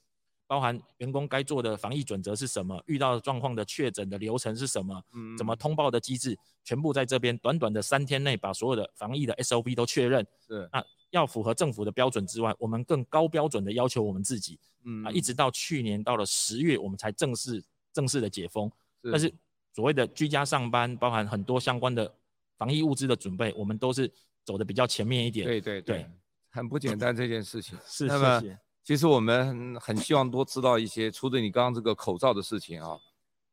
[0.52, 10.84] 包含员工该做的防疫准则是什么，遇到状况的确诊的流程是什么，嗯，怎么通报的机制，全部在这边短短的三天内把所有的防疫的 SOP 都确认，是啊。
[11.08, 14.58] 要符合政府的标准之外，我们更高标准的要求我们自己。
[14.84, 18.70] 嗯啊，一直到去年到了十月，我们才正式正式的解封。
[19.02, 19.10] 是。
[19.10, 19.32] 但是
[19.74, 22.14] 所谓的居家上班，包含很多相关的
[22.58, 24.12] 防疫物资的准备，我们都是
[24.44, 25.46] 走的比较前面一点。
[25.46, 26.10] 对对对，对
[26.50, 27.78] 很不简单这件事情。
[27.86, 28.04] 是。
[28.04, 28.42] 那么，
[28.84, 32.98] 其实我们很希望多知道一些，除了你刚刚这个口罩的事情啊，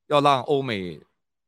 [0.08, 1.00] 要让欧美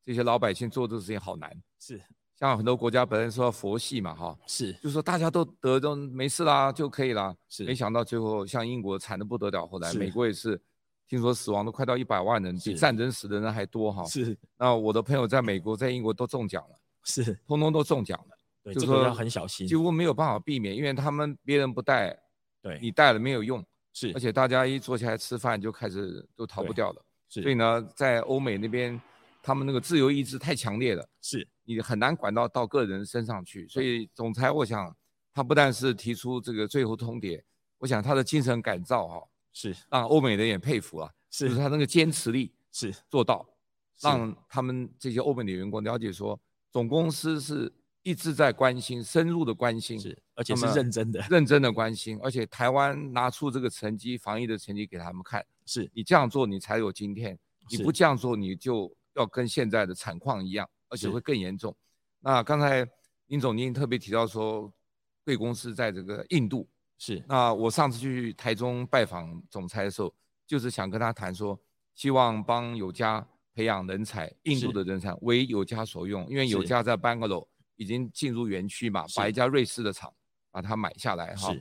[0.06, 1.52] 这些老百姓做这个事情好难。
[1.80, 2.02] 是。
[2.38, 10.60] 像很多国家本来说佛系嘛，哈，是，就是说大家都得都没事啦就可以啦，是，没想到最后像英国惨的不得了，后来美国也是，
[11.08, 14.36] 听说死亡都快到一百万人，比战争死的人还多哈，是。
[14.58, 22.20] 那我的朋友在美国、在英国都中奖了， 是，通通都中奖了，对，就是说要很小心，几乎没有办法避免，因为他们别人不戴，
[22.60, 27.42] 对，你戴了没有用，是，而且大家一坐下来吃饭就开始都逃不掉了，是。
[27.42, 29.00] 所以呢，在欧美那边，
[29.42, 31.48] 他们那个自由意志太强烈了，是。
[31.64, 34.96] 你很难管到到个人身上去，所以总裁，我想
[35.34, 37.42] 他不但是提出这个最后通牒，
[37.78, 39.24] 我想他的精神感召哈，
[39.54, 39.76] 是。
[39.90, 41.48] 让欧美人也佩服啊，是。
[41.48, 42.94] 就是他那个坚持力是。
[43.10, 43.48] 做到，
[44.02, 46.40] 让他们这些欧美的员工了解说，
[46.72, 47.72] 总公司是
[48.04, 57.38] 一直在关心，深入的关心，是而且是认真的，认真的关心，而且台湾拿出这个成绩，防疫的成绩给他们看，是你这样做，你才有今天，
[57.70, 60.70] 你不这样做，你就要跟现在的惨况一样。
[60.94, 61.74] 而且会更严重。
[62.20, 62.86] 那刚才
[63.28, 64.70] 林总经理特别提到说，
[65.24, 67.24] 贵公司在这个印度是。
[67.30, 70.14] 那我上次去台中拜访总裁的时候，
[70.46, 71.58] 就是想跟他谈说，
[71.96, 77.48] 希望帮有家培养人才，印度的人才为有家所用，因为有家在 Bangalore
[77.82, 80.14] 已经进入园区嘛，把一家瑞士的厂
[80.52, 81.52] 把它买下来哈。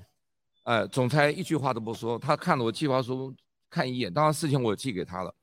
[0.64, 3.34] 呃，总裁一句话都不说，他看了我计划书
[3.70, 5.34] 看一眼，当然事情我寄给他了，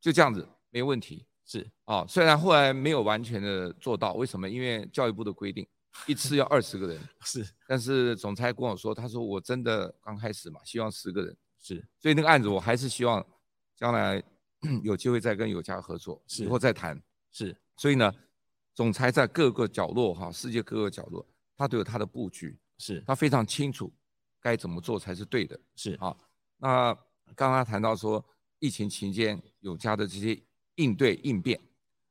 [0.00, 1.26] 就这样子没问题。
[1.44, 4.48] 是啊、哦，虽然后来没有完全的做到，为什么？
[4.48, 5.68] 因为教育部的规定，
[6.06, 6.98] 一次要二十个人。
[7.20, 11.36] 是，但是总裁跟我说，他说我真的刚开始嘛，希望十个人。
[11.60, 13.24] 是，所以那个案子我还是希望
[13.76, 14.22] 将来
[14.82, 17.00] 有机会再跟友家合作，是以后再谈。
[17.30, 18.10] 是，所以呢，
[18.76, 22.56] 总裁在各个角落哈，世界各个角落，他都有他的布局。
[22.78, 23.92] 是，他非常清楚
[24.40, 25.58] 该怎么做才是对的。
[25.74, 26.16] 是啊，
[26.58, 26.94] 那
[27.34, 28.24] 刚刚谈到说
[28.60, 30.40] 疫情期间有加的这些。
[30.78, 31.58] 应对应变，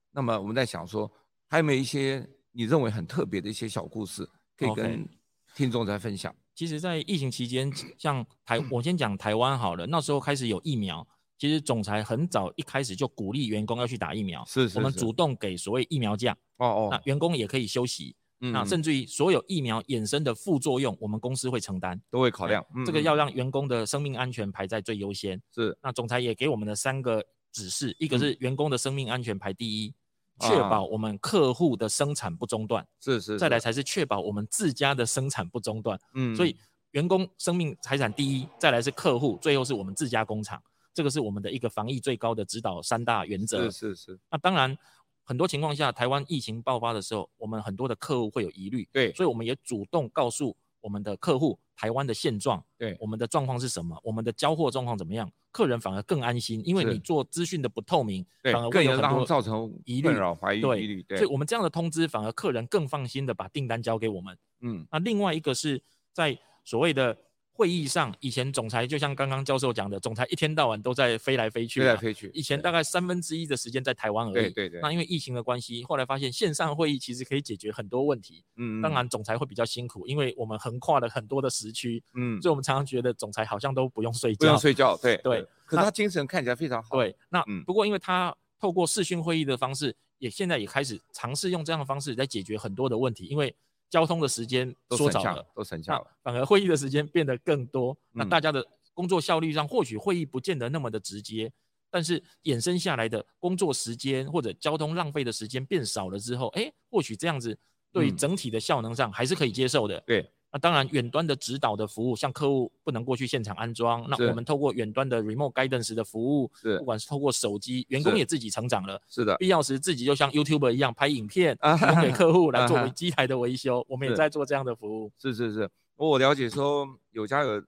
[0.09, 1.07] 那么我们在想说，
[1.47, 5.07] 还有没有一些你认为很特别的一些小故事，可以跟
[5.53, 6.35] 听众在分享？Okay.
[6.55, 9.85] 其实，在疫情期间，像台，我先讲台湾好了。
[9.85, 14.43] 那时候开始有疫苗，其实总裁很早一开始就鼓励员工要去打疫苗。
[14.45, 14.77] 是是是。
[14.77, 16.35] 我们主动给所谓疫苗假。
[16.57, 16.87] 哦哦。
[16.91, 18.15] 那员工也可以休息。
[18.41, 18.51] 嗯。
[18.51, 22.65] 那甚至于所有疫苗衍生的副作用，我们公司会承担，都会考量。
[22.85, 25.41] 这个要让员工的生命安全排在最优先。
[25.53, 25.77] 是。
[25.81, 27.23] 那总裁也给我们的三个。
[27.55, 29.93] 指示一个是员工的生命安全排第一，
[30.41, 32.85] 确、嗯、保我们客户的生产不中断。
[32.99, 35.97] 是，是是，再来才是确保我们自家的生产不中断。
[36.15, 36.53] 嗯，所以
[36.91, 40.61] 员工生命财产第一，再来是客户，最后是我们自家工厂。
[40.95, 43.69] 这个是我们的一个防疫最高的指导三大原则。
[43.69, 44.19] 是是是。
[44.31, 44.75] 那当然，
[45.23, 48.89] 很多情况下，台湾疫情爆发的时候，我们很多的客户会有疑虑。
[48.91, 50.57] 对，所以我们也主动告诉。
[50.81, 64.37] 我们的客户台湾的现状，对，我们的状况是什么，我们的交货状况怎么样，客人反而更安心，因为你做资讯的不透明，对，反而更有很多造成疑虑、怀疑、对疑虑，对，所以我们这样的通知反而客人更放心的把订单交给我们。
[64.61, 65.81] 嗯，那另外一个是
[66.13, 67.17] 在所谓的。
[67.55, 72.29] 会议上，以前总裁就像刚刚教授讲的，总裁一天到晚都在飞来飞去，飞来飞去。
[72.33, 74.33] 以前大概三分之一的时间在台湾而已。
[74.33, 74.81] 对对对。
[74.81, 78.43] 那因为疫情的关系，后来发现线上会议其实可以解决很多问题。
[78.57, 78.81] 嗯。
[78.81, 82.03] 当然，总裁会比较辛苦，因为我们横跨了很多的时区。
[82.13, 82.41] 嗯。
[82.41, 84.39] 所以我们常常觉得总裁好像都不用睡觉。
[84.39, 85.41] 不用睡觉，对对。
[85.65, 86.97] 可是他精神看起来非常好。
[86.97, 87.15] 对。
[87.29, 93.55] 那不过，因为他透过视讯会议的方式，也现在也开始尝试用这样的方式来解决很多的问题，因为。
[93.89, 97.93] 交通的时间缩少了，都省下了，反而会议的时间变得更多。
[98.13, 101.51] 嗯、那大家的工作效率上，或许会议不见得那么的直接，
[101.89, 107.57] 但是衍生下来的工作时间或者交通浪费的时间变少了之后，哎、欸，或许这样子
[107.91, 109.97] 对整体的效能上还是可以接受的。
[109.97, 110.31] 嗯、对。
[110.55, 119.01] 那当然，远端的指导的服务，像客户不能过去现场安装，那我们透过远端的 remote guidance 的服务，是不管是透过手机，员工也自己成长了。
[119.09, 123.85] 是的，必要时自己就像 YouTuber 一样拍影片，提供给客户来作为机台的维修。
[123.89, 125.11] 我们也在做这样的服务。
[125.17, 127.61] 是是是，我了解说有家有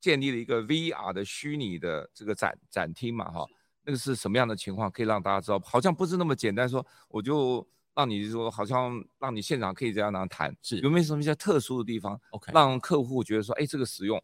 [0.00, 3.46] 建立了一个 VR 的虚拟的这个展展厅嘛，哈，
[3.84, 4.90] 那个是什么样的情况？
[4.90, 7.68] 可以让大家知道，好像不是那么简单，说我就。
[7.94, 14.20] 让你说好像让你现场可以这样那样谈，是有没有什么比较特殊的地方？OK，让客户觉得说，哎，这个使用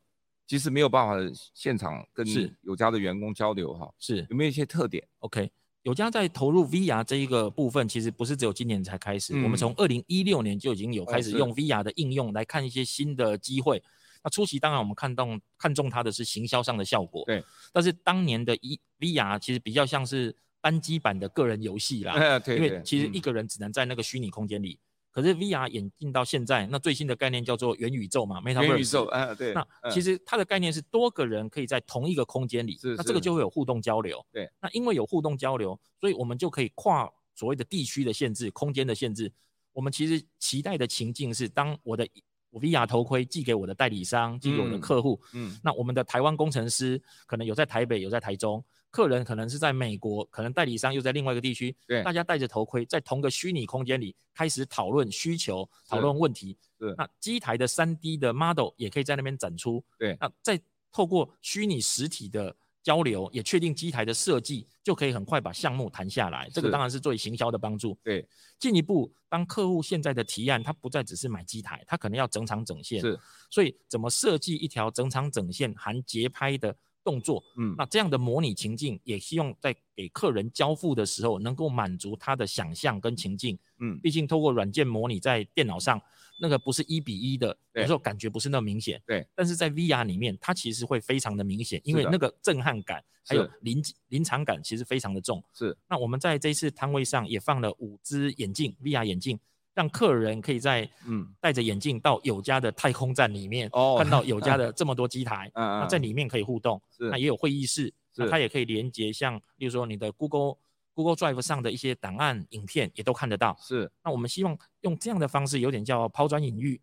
[0.47, 1.15] 其实没有办法
[1.55, 2.27] 现场跟
[2.63, 5.49] 有家的员工交流哈，是有没有一些特点？OK，
[5.83, 13.81] 有家在投入 VR 这一个部分，其实不是只有今年才开始，嗯、我们从二零一六年就已经有开始用 VR 的应用来看一些新的机会。
[14.25, 20.35] 那初期当然我们看中看中它的是行销上的效果，对，但是当年的 E VR 其实比较像是。
[20.61, 24.79] 单机版的个人游戏啦，因为其实一个人只能在那个虚拟空间里。
[25.12, 28.66] 可是 VR 演进到现在，那最新的概念叫做元宇宙嘛，Metaverse。
[28.66, 29.53] 元宇宙，嗯，对。
[29.53, 34.25] 那其实它的概念是多个人可以在同一个空间里，那这个就会有互动交流。
[34.33, 34.49] 对。
[34.61, 39.33] 那因为有互动交流，所以我们就可以跨所谓的地区的限制、空间的限制。
[39.73, 42.07] 我们其实期待的情境是，当我的
[42.51, 48.64] 我 VR 头盔寄给我的代理商，寄给我的客户，嗯，那我们的台湾工程师可能有在台北，有在台中。
[48.90, 56.59] 客人可能是在美国，可能代理商又在另外一个地区，对，大家戴着头盔，在同个虚拟空间里开始讨论需求、讨论问题。
[56.79, 59.85] 是，那机台的三 D 的 model 也可以在那边展出。
[59.98, 66.48] 对，那再透过虚拟实体的交流，也确定机台的设计，就可以很快把项目谈下来。
[66.53, 67.96] 这个当然是做行销的帮助。
[68.03, 68.26] 对，
[68.59, 73.00] 进一步，当客户现在的提案，他不再只是买机台，他可能要整场整线。
[73.00, 73.16] 是，
[73.50, 86.01] 所以怎么设计一条整场整线含节拍的动作，嗯，那这样的模拟情境也希望在给客人交付的时候能够满足他的想象跟情境，嗯，毕竟透过软件模拟在电脑上，
[86.41, 95.77] 那个不是一比一的，有时候感觉不是那么明显，对，但是在 VR 里面，它其实会非常的明显，因为那个震撼感还有临临场感其实非常的重，是。
[95.89, 99.39] 那我们在这次摊位上也放了五只眼镜，VR 眼镜。
[99.73, 110.57] 让客人可以在嗯戴着眼镜到有家的太空站里面，哦，看到有家的 这么多机台，嗯嗯，那在里面可以互动，是，那也有会议室，那它也可以连接像，例如说你的 Google
[110.93, 113.91] Google Drive 上的一些档案、影片也都看得到，是。
[114.05, 116.81] 那我们希望用这样的方式，有点叫抛砖引玉，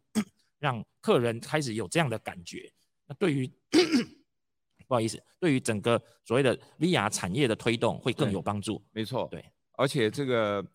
[0.57, 2.71] 让客人开始有这样的感觉。
[3.05, 3.51] 那对于
[4.87, 8.81] 不好意思，对于整个所谓的 VR 产业的推动会更有帮助。
[8.93, 10.65] 没错，对，而且这个。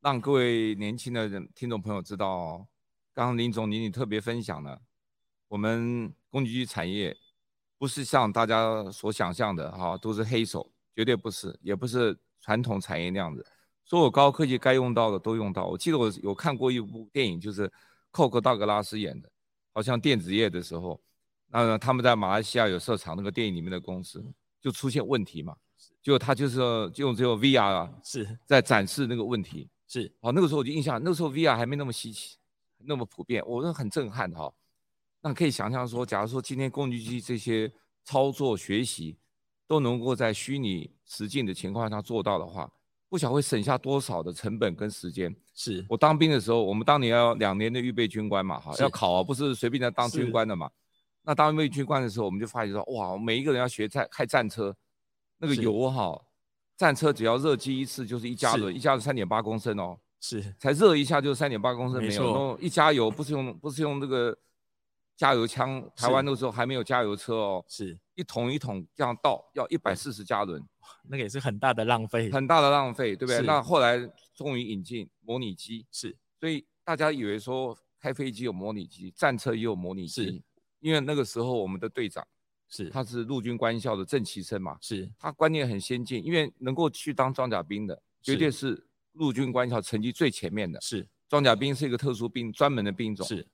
[0.00, 2.66] 让各位年轻的人听众朋友知道哦，
[3.12, 4.80] 刚刚林总您你特别分享了，
[5.46, 7.14] 我们工具机产业
[7.76, 13.46] 不是像大家所想象的哈，都是黑手，绝对不是，也不是传统产业那样子，
[13.84, 15.66] 所有高科技该用到的都用到。
[15.66, 17.70] 我记得我有看过一部电影，就是
[18.10, 19.30] 寇克道格拉斯演的，
[19.74, 20.98] 好像电子业的时候，
[21.48, 24.24] 那他们在马来西亚有设厂，那个电影里面的公司
[24.62, 25.54] 就出现问题嘛，
[26.02, 26.58] 就他就是
[26.94, 29.68] 就用这个 VR 啊，是在展示那个问题。
[29.92, 32.36] 是，好，那个时候我就印象，那个时候 VR 还没那么稀奇，
[32.78, 34.48] 那么普遍，我说很震撼哈。
[35.20, 37.68] 那可以想象说，假如说今天工具机这些
[38.04, 39.18] 操作学习
[39.66, 42.70] 都能够在虚拟实境的情况下做到的话，
[43.08, 45.34] 不晓得会省下多少的成本跟时间。
[45.54, 50.70] 是我当兵的时候，我们当年要两年的预备军官嘛，哈，要考啊，不是随便的当军官的嘛。
[51.22, 54.72] 那当预备军官的时候，我们就发现说，哇，每一个人要学开开战车，
[55.38, 56.16] 那个油哈。
[56.80, 64.34] 战车只要热机一次就是一加仑，一加仑三点八公升哦，是，才热一下就是三点八公升没有，然后一加油不是用不是用那个
[65.14, 67.98] 加油枪，台湾那时候还没有加油车哦，是。
[68.14, 70.62] 一桶一桶这样倒要一百四十加仑，
[71.06, 73.42] 那个也是很大的浪费，很大的浪费，对不对？
[73.42, 73.98] 那后来
[74.34, 80.24] 终于引进模拟机，是，所以大家以为说开飞机有模拟机，战车也有模拟机。
[80.24, 80.42] 是，
[80.80, 82.26] 因为那个时候我们的队长
[82.70, 90.80] 是他是陆军官校的正旗生嘛，是他观念很先进，因为能够去当装甲兵的，绝对是陆军官校成绩最前面的。
[90.80, 93.26] 是，装甲兵是一个特殊兵，专门的兵种。
[93.26, 93.46] 是，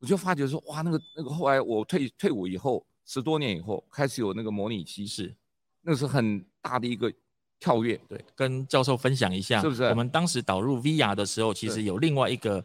[0.00, 5.36] 我就发觉说，哇，那个那个后来我退退伍以后，十多年以后开始有那个模拟机，是，
[5.82, 7.12] 那是很大的一个。
[7.60, 9.82] 跳跃，对，跟教授分享一下，是不是？
[9.86, 12.64] 我们当时导入 VR 的时候，其实有另外一个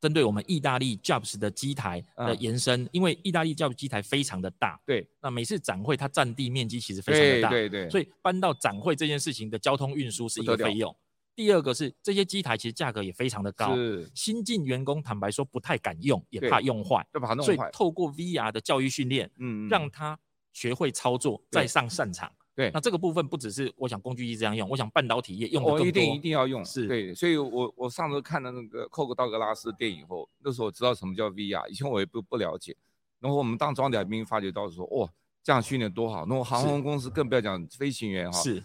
[0.00, 10.94] 针对我们意大利 Jobs 的机台的延伸，嗯、因为意大利 Jobs 机台非常的大，对，那每次展会它占地面积其实非常的大，对对，对，所以搬到展会这件事情的交通运输是一个费用。
[11.36, 14.10] 第二个是这些机台其实价格也非常的高，是。
[14.14, 17.46] 新进员工坦白说不太敢用，也怕用坏，就把它弄。
[17.46, 17.54] 坏。
[17.54, 20.18] 所以透过 VR 的教育训练，嗯，让他
[20.52, 22.30] 学会操作，再上战场。
[22.60, 25.72] 对，那这个部分不只是我想工具机这样用，我想半导体业用的。
[25.72, 32.76] 我一定一定要用，是对，所以我我上次看了那个寇格道格拉斯电影后，那时候我知道什么叫 VR，以前我也不不了解。
[33.18, 35.08] 然后我们当装甲兵发觉到说，哇，
[35.42, 36.26] 这样训练多好。
[36.26, 38.62] 那么航空公司更不要讲飞行员哈，是，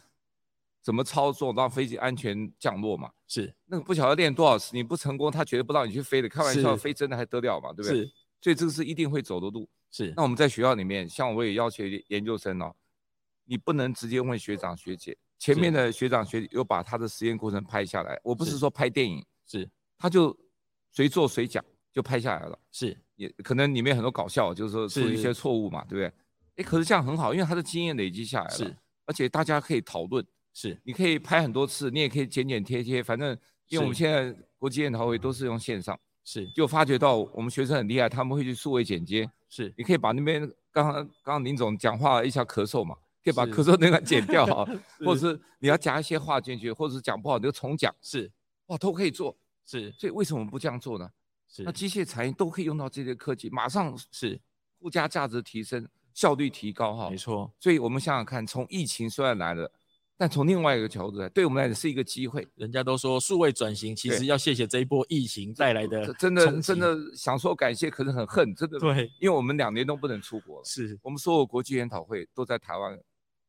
[0.82, 3.10] 怎么操作让飞机安全降落嘛？
[3.28, 6.28] 是，那个不晓得练多少次，你不成功，他绝对不让你去飞的。
[6.28, 7.72] 开玩笑，飞真的还得了嘛？
[7.72, 8.02] 对不对？
[8.02, 9.66] 是，所以这个是一定会走的路。
[9.90, 12.76] 是，那我们在学校里面，像我也要求研究生哦。
[13.46, 18.20] 你不能直接问学长学姐，前面的学长学姐有把他的实验过程拍下来。
[18.24, 20.36] 我不是说拍电影，是，他就
[20.92, 22.58] 随做随讲就拍下来了。
[22.72, 26.12] 是，也可能里面很多搞笑，就是说出一些错误嘛，对不对？
[26.58, 42.96] 哎，可是这样很好，因为他的经验累积下来了，是，而且大家可以讨论，是，你可以拍很多次，你也可以剪剪贴贴，反正因为我们现在国际研讨会都是用线上，是，就发觉到我们学生很厉害，他们会去数位剪接，是，你可以把那边刚刚刚刚林总讲话一下咳嗽嘛。
[43.26, 44.66] 可以把咳嗽那段剪掉哈，
[45.04, 48.32] 或者是你要加一些话进去，或者是讲不好你就重讲，是，
[48.68, 49.36] 哇，都可以做，
[49.66, 51.10] 是，所以为什么不这样做呢？
[51.50, 54.40] 是，那机械产业都可以用到这些科技，马上是。
[54.78, 57.52] 附加价值提升，效率提高哈，没错。
[57.60, 59.72] 所以我们想想看，从疫情虽然来了，
[60.16, 62.48] 但从另外一个角度来，对我们来讲是一个机会。
[62.54, 71.00] 人家都说数位转型，其实要谢谢这一波疫情带来的，真的真的想说感谢，可是很恨，真的对，因为我们两年都不能出国了，是。
[71.02, 73.00] 我们所有国际研讨会都在台湾。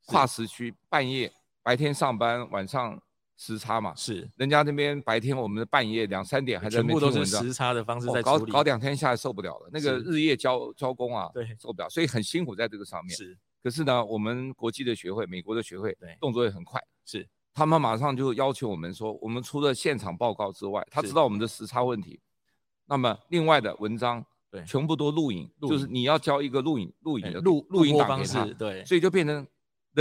[0.07, 1.31] 跨时区，半夜
[1.63, 2.99] 白天上班，晚上
[3.37, 13.15] 时差嘛，是人家那边白天，我们的半夜两三点还在那边听文章，全部都是时差的方式在哦、搞搞两天下来受不了了，那个日夜交交工啊，对，受不了，所以很辛苦在这个上面。
[13.15, 22.21] 是，可是呢，我们国际的学会，美国的学会，对，动作也很快，是，他们马上就要求我们说，我们除了现场报告之外，他知道我们的时差问题，
[22.87, 29.45] 那么另外的文章，对，全部都录影，就是你要交一个录影录影的录录影档给他，对，所以就变成。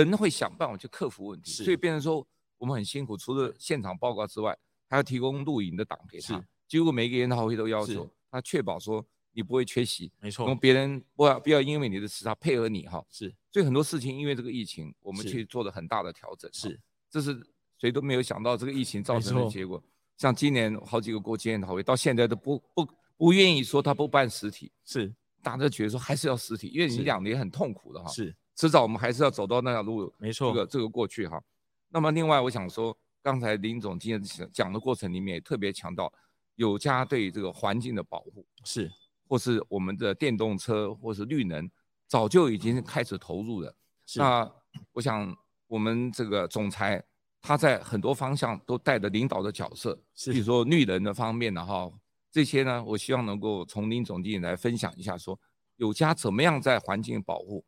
[0.04, 2.26] 人会想办法去克服问题，所以变成说
[2.58, 3.16] 我们很辛苦。
[3.16, 6.44] 除了现场报告之外，还要提供录影的档给他。
[6.68, 10.12] 几乎每个研讨会都要求他确保说你不会缺席。
[10.20, 10.54] 没错。
[10.56, 13.06] 别人不要不要因为你的时差配合你哈。
[13.10, 13.34] 是。
[13.52, 16.52] 所以很多事情因为这个疫情，我们去做了很大的调整。
[16.52, 16.80] 是。
[17.10, 17.40] 这是
[17.78, 19.82] 谁都没有想到这个疫情造成的结果。
[20.18, 24.72] 像今年好几个国际研讨会到现在都不不不愿意说他不办实体。
[24.84, 25.14] 是。
[25.44, 28.10] 大家都觉得说还是要实体，因为你两年很痛苦的哈。
[28.10, 28.36] 是。
[28.56, 31.41] 迟早我们还是要走到那条路，没错，这个这个过去哈。
[31.89, 36.12] 那么另外我想说，刚才林总今天讲的过程里面也特别强调，
[36.56, 38.89] 有家对这个环境的保护是，
[39.28, 41.70] 或是我们的电动车或是绿能，
[42.08, 43.76] 早就已经开始投入了。
[44.15, 44.50] 那
[44.94, 45.36] 我想
[45.68, 47.04] 我们这个总裁
[47.41, 51.91] 他在很多方向都带着领导的角色，是，比如说绿能的方面的哈，
[52.32, 55.38] 这些呢，我希望能够从林总经理来分享一下，说
[55.76, 57.65] 有家怎么样在环境保护。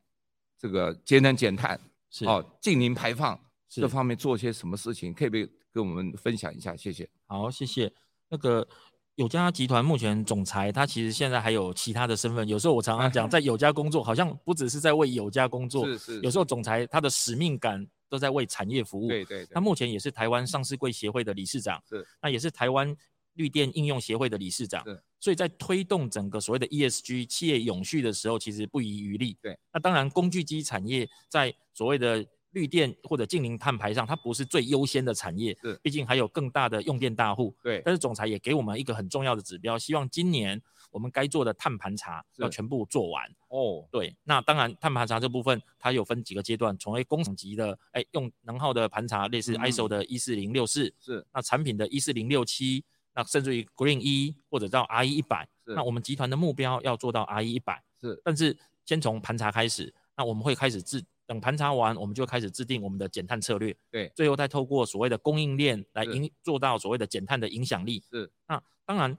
[0.58, 3.40] 这个节能减碳是哦，净零排放
[3.70, 6.76] 这方面做些什么事情，可以不可以跟我们分享一下？
[6.76, 7.08] 谢谢。
[7.26, 7.92] 好，谢谢。
[8.30, 8.68] 那个
[9.16, 12.48] 友家集团目前总裁，他其实现在还有其他的身份。
[12.48, 15.86] 有时候我常常讲， 在友家工作，好像不只是在为友家工作。
[15.86, 16.22] 是是。
[16.22, 19.08] 有时候总裁他的使命感都在为产业服务。
[19.08, 19.46] 对对。
[19.48, 21.82] 他目前也是台湾上市柜协会的理事长。
[21.90, 22.06] 是。
[22.22, 22.96] 那也是台湾
[23.38, 24.84] 绿电应用协会的理事长。
[24.84, 25.02] 是。
[25.20, 29.36] 所以在推动整个所谓的 ESG 企业永续的时候，其实不遗余力。
[29.42, 35.58] 对，那当然工具机产业在所谓的绿电或者净零碳排上，它不是最优先的产业。
[35.60, 37.56] 是，毕竟还有更大的用电大户。
[37.64, 40.62] 对，但是总裁也给我们一个很重要的指标，希望今年
[40.92, 43.26] 我们该做的碳盘查要全部做完。
[43.48, 50.94] 哦，对，那当然碳盘查这部分它有分几个阶段，从 A 工厂级的，哎，用能耗的盘查，类似 ISO 的一四零六四。
[51.00, 52.86] 是，那产品的一四零六七。
[53.18, 58.22] 那甚至于 Green 一或者到 RE 一百，那我们集团的目标要做到 RE 一百，是。
[58.24, 58.56] 但是
[58.86, 63.76] 先从盘查开始，那我们会开始制，等盘查完，我们就开始制定我们的减碳策略。
[63.90, 64.12] 对。
[64.16, 68.04] 最后再透过所谓的供应链来影做到所谓的减碳的影响力。
[68.12, 68.32] 是。
[68.48, 69.18] 那当然，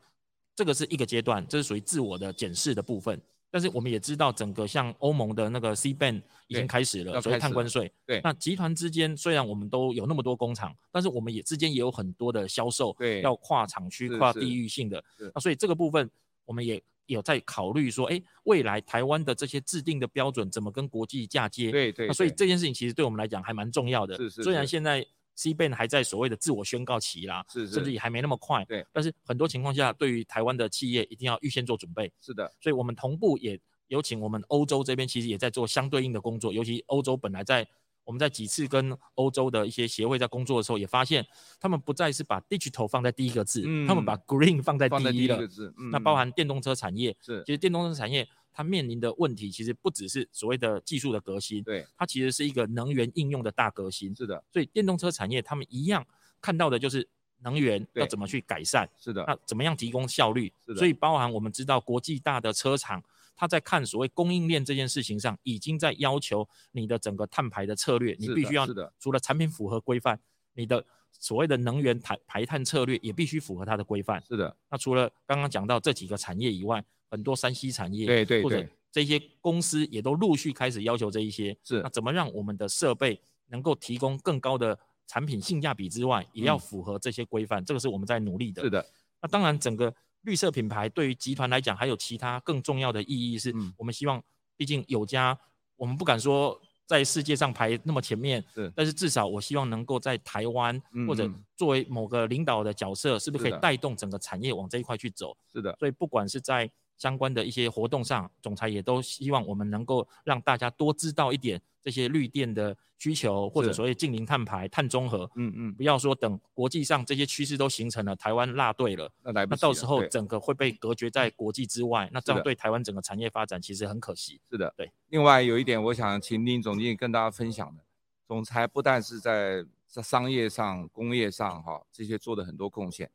[0.55, 3.21] 这个是一个阶段，这是属于自我的检视的部分。
[3.51, 7.91] 但是我们也知道，整个像欧盟的那个 C ban 已经开始了，所以碳关税。
[8.07, 15.03] 对，那集团之间虽然我们都有那么多工厂，但是我们也之间也有很多的销售，对，要跨厂区、跨地域性的。
[15.35, 16.11] 那所以这个部分
[16.45, 21.71] 我们也有在考虑说，哎，未来台湾的这些制定的标准怎么跟国际嫁接？
[21.71, 22.07] 对对。
[22.07, 24.15] 那所以这件事情其实对我们来讲还蛮重要的。
[24.17, 24.43] 是是。
[24.43, 25.07] 虽然现在
[25.39, 28.64] CBAM 还在所谓的自我宣告期啦，是是，甚至也还没那么快。
[28.64, 28.84] 对。
[28.93, 32.12] 但是很多情况下，对于台湾的企业一定要预先做准备。
[32.20, 32.53] 是的。
[32.61, 33.59] 所以我们同步也。
[33.89, 37.66] 有请我们欧洲这边其实也在做相对应的工作，尤其欧洲本来在
[38.05, 41.26] 我们在几次跟欧洲的一些协会在工作的时候，也发现
[41.59, 45.39] 他们不再是把 digital 放在第一个字，嗯、他们把 green 放在第一了。
[45.78, 54.15] 嗯、那包含电动车产业，是其实电动车产业它面临的问题，其实不只是所谓的技术的革新，对，它其实是一个能源应用的大革新。
[54.15, 56.07] 是的，所以电动车产业他们一样
[56.41, 57.09] 看到的就是
[57.43, 60.53] 能源要怎么去改善，是的，那怎么样提供效率？
[60.67, 63.03] 是的，所以包含我们知道国际大的车厂。
[63.41, 68.67] 他在看所谓供应链这件事情上，已经在要求你的整个碳排的策略，你必须要
[68.99, 70.19] 除了产品符合规范，
[70.55, 74.21] 你的所谓的能源排排碳策略也必须符合它的规范。
[74.27, 74.57] 是的。
[74.69, 81.57] 那除了刚刚讲到这几个产业以外，很多山西产业，对对对，或者这些公司也都陆续开始要求这一些。
[81.65, 81.81] 是。
[81.83, 87.65] 那怎么让我们的设备能够提供更高的产品性价比之外，也要符合这些规范？
[87.65, 88.63] 这个是我们在努力的。
[88.63, 88.85] 是的。
[89.21, 89.95] 那当然整个。
[90.23, 94.21] 绿色品牌对于集团来讲，还有其他更重要的意义是，我们希望，
[94.57, 95.39] 毕竟有家，
[95.77, 105.35] 我们不敢说在世界上排那么前面，是但是至少我希望能够在台湾或者作为某个领导的角色，是不是可以带动整个产业往这一块去走？
[105.51, 106.69] 是的，所以不管是在
[106.99, 115.31] 相关的一些活动上，总裁也都希望我们能够让大家多知道一点这些绿电的需求，或者所谓近零碳排、碳中和。
[115.37, 124.41] 嗯嗯，不要说等国际上这些趋势都形成了，台湾落队了，那来不及，那到时候整个会被隔绝在国际之外，那这样对台湾整个产业发展其实很可惜。
[124.51, 124.91] 是的，对。
[125.09, 127.85] 另外有一点，我想请林总经理跟大家分享的，
[128.27, 133.09] 总裁不但是在在商业上、工业上哈这些做的很多贡献，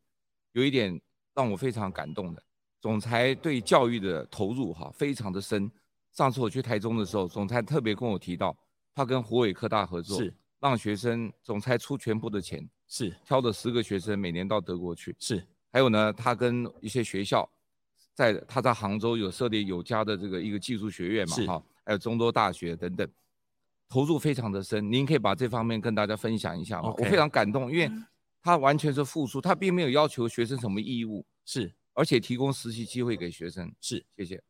[0.54, 1.02] 有一点
[1.36, 2.42] 让我非常感动的。
[2.84, 5.72] 总裁对教育的投入哈非常的深。
[6.12, 8.54] 上次我去台中的时候，总裁特别跟我提到，
[8.94, 15.42] 他跟湖北科大合作，是让学生总裁出全部的钱，是挑了十个学生每年到德国去，是。
[15.72, 17.50] 还有呢，他跟一些学校，
[18.14, 23.10] 在他在杭州有设立有家的这个一个技术学院嘛，哈，还有中州大学等等，
[23.88, 24.92] 投入非常的深。
[24.92, 27.90] 您可以把这方面跟大家分享一下.我非常感动，因为
[28.42, 31.72] 他完全是付出，他并没有要求学生什么义务，是。
[31.94, 34.42] 而且提供实习机会给学生，是，谢谢。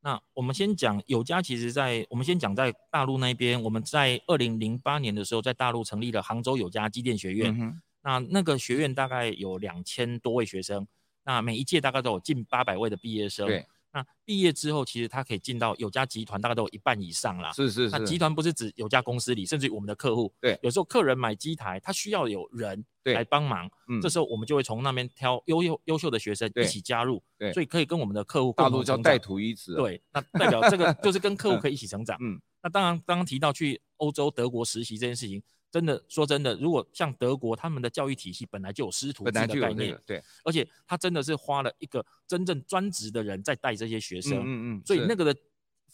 [0.00, 7.56] 那我们先讲有家，其实在我们先讲在大陆那边，我们在二零零八年的时候，在大陆成立了杭州有家机电学院。
[7.60, 10.86] 嗯、那那个学院大概有两千多位学生，
[11.24, 13.46] 那每一届大概都有近八百位的毕业生。
[13.46, 13.66] 对。
[13.92, 17.50] 那毕业之后，其实他可以进到有家集团，大概都有一半以上啦。
[17.52, 17.90] 是是是。
[17.90, 20.32] 那集团不是指有家公司里，甚至于我们的客户。
[20.40, 20.58] 对。
[20.62, 23.68] 有时候客人买机台，他需要有人来帮忙。
[23.88, 24.00] 嗯。
[24.00, 27.22] 这时候我们就会从那边挑优优优秀的学生一起加入。
[27.38, 27.52] 对。
[27.52, 28.52] 所以可以跟我们的客户。
[28.56, 29.74] 大陆叫带徒一词。
[29.74, 30.02] 对。
[30.12, 32.16] 那代表这个 就是跟客户可以一起成长。
[32.20, 32.40] 嗯。
[32.62, 35.42] 那当然，刚刚提到去欧洲德国实习这件事情。
[35.70, 45.40] 真的说真的，如果像德国，他们的教育体系本来就有师徒制的概念，这个、对，而且他真的是花了一个真正专职的人在带这些学生，嗯嗯，嗯，所以那个的。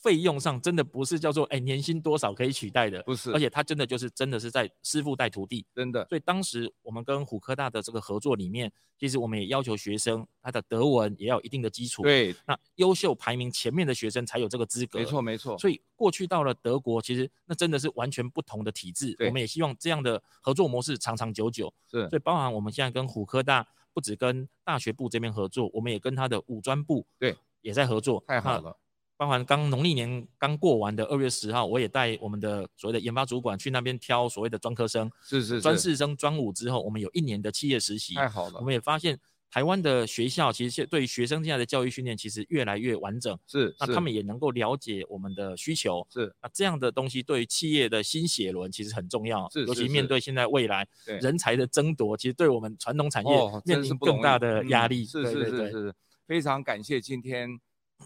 [0.05, 6.07] 费用上真的不是叫做哎、欸、年薪多少可以取代的，不是，而且他真的就是真的是在师傅带徒弟，真的。
[6.11, 12.37] 所以当时我们跟虎科大的这个合作里面，其实我们也要求学生他的德文也要有一定的基础，对。
[12.47, 15.57] 那优秀排名前面的学生才有这个资格，没错没错。
[15.57, 19.17] 所以过去到了德国，其实那真的是完全不同的体制。
[19.21, 21.73] 我们也希望这样的合作模式长长久久。
[21.91, 22.07] 是。
[22.11, 28.23] 所以包含我们现在跟虎科大，不止跟大学部这边合作，我们也跟他的五专部对也在合作。
[28.29, 28.77] 太好了。
[29.17, 38.59] 包含刚农历年刚过完的二月十号，我也带我们的所谓的研发主管去那边挑所谓的专科生，是是是，专四生、专五之后，我们有一年的企业实习，太好了。
[38.59, 39.17] 我们也发现
[39.51, 53.33] 台湾的学校其实对于学生现在的教育训练其实越来越完整，是，是，那他们也能够了解我们的需求，是，那这样的东西对于企业的新血轮其实很重要，是，尤其面对现在未来人才的争夺，其实对我们传统产业
[53.65, 55.95] 面临更大的压力，是是是是，
[56.27, 57.61] 非常感谢今天。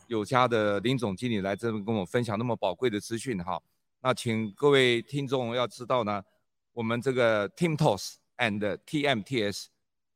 [0.06, 3.60] 有家的林总经理来这边跟我分享那么宝贵的资讯哈，
[4.00, 6.22] 那请各位听众要知道呢，
[6.72, 9.66] 我们这个 TIMTOS and TMTS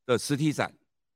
[0.06, 0.72] 的实体展，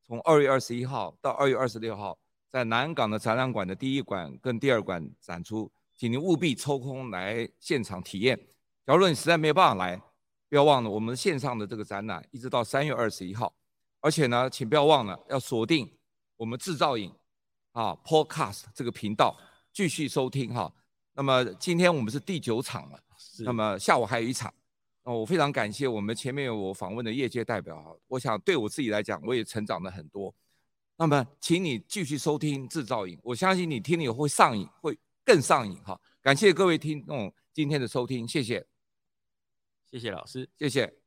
[0.06, 2.18] 从二月二十一号到二月二十六号，
[2.50, 8.38] 在南港的展览馆的第一馆跟第二馆展出，请您务必抽空来现场体验。
[8.84, 9.96] 假如你实在没有办法来，
[10.48, 13.52] 不要忘了我们线上的这个展览，一直到三月二十一号，
[14.00, 15.90] 而且呢，请不要忘了要锁定
[16.36, 17.12] 我们制造影
[17.76, 19.38] 啊 Podcast 这个频道
[19.70, 20.72] 继续收听哈。
[21.12, 22.98] 那么今天我们是第九场了，
[23.40, 24.52] 那么下午还有一场。
[25.04, 30.34] 我非常感谢我们前面有我访问的业界代表哈，我想对我自己来讲，我也成长了很多。
[30.96, 36.00] 那么，请你继续收听制造瘾，我相信你听了以后会上瘾，会更上瘾哈。
[36.22, 38.66] 感谢各位听众今天的收听，谢谢，
[39.90, 41.05] 谢谢老师，谢谢。